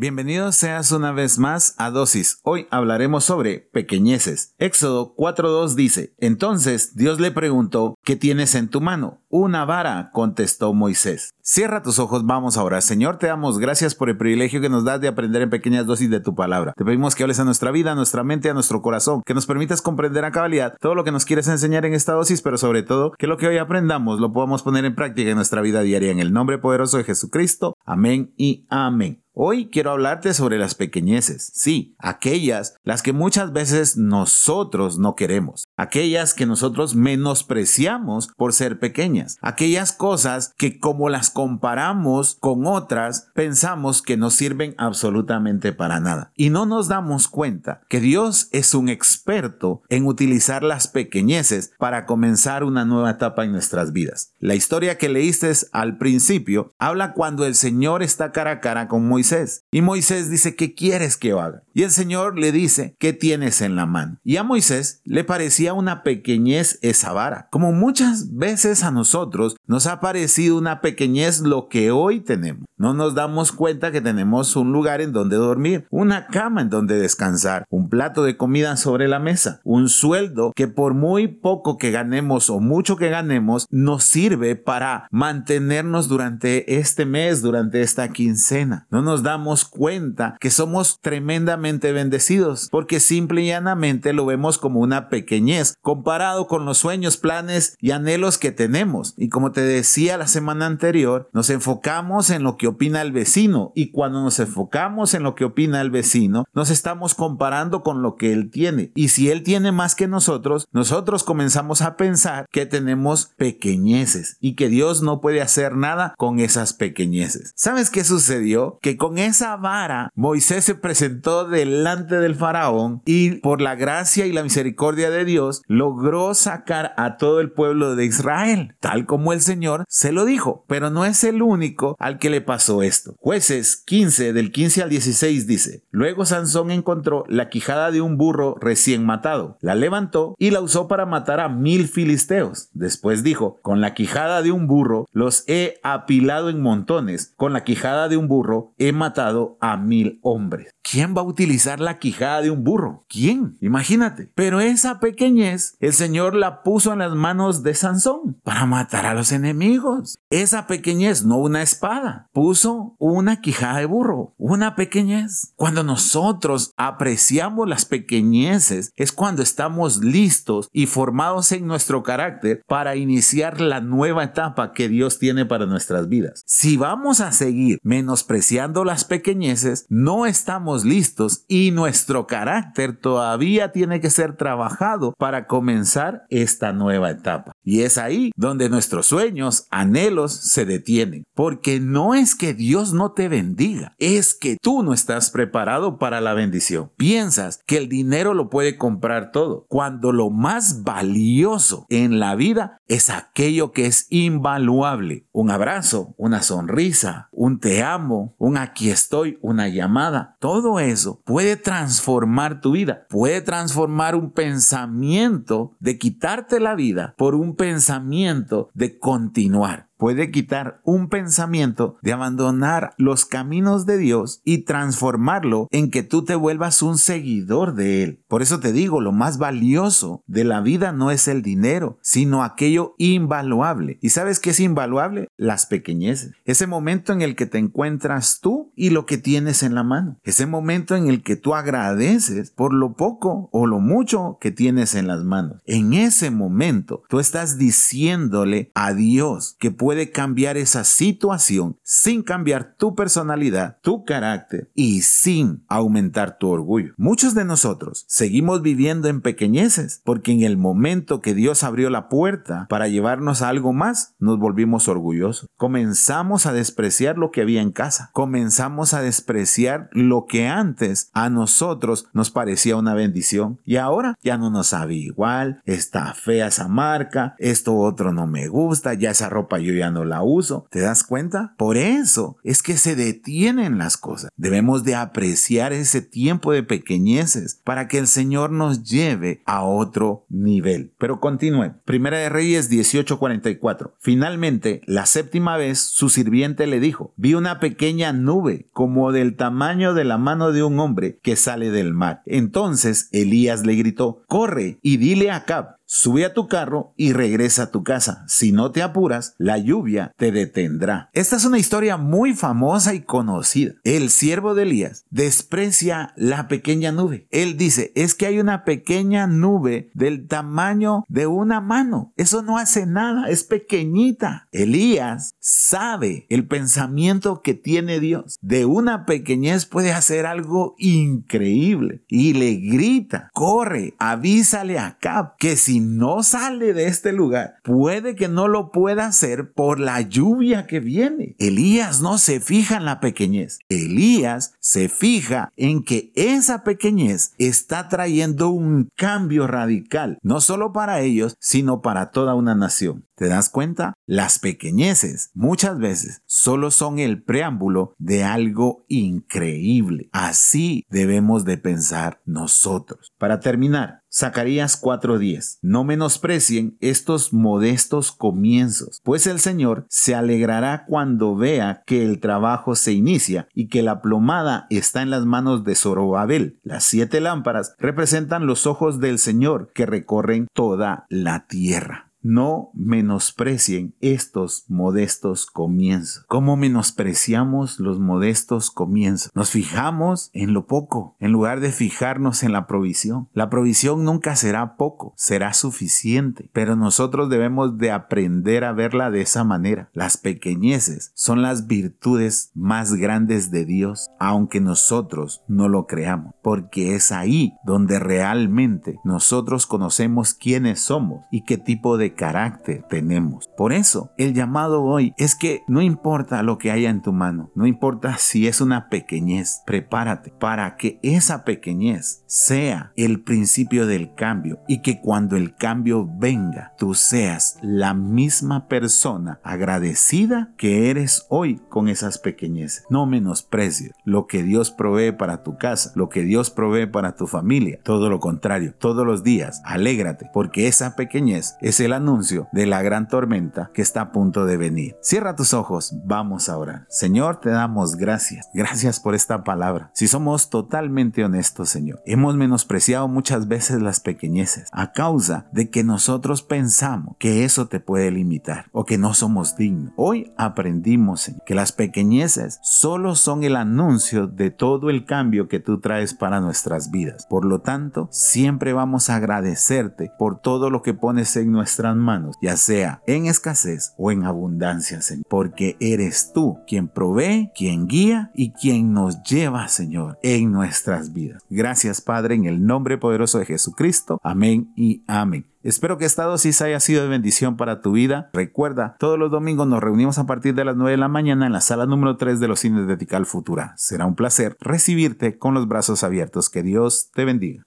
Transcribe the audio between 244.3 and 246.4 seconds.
que tienes en las manos. En ese